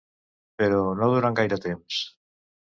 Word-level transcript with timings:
Però 0.61 0.79
no 1.01 1.11
durant 1.15 1.39
gaire 1.43 1.61
temps. 1.69 2.03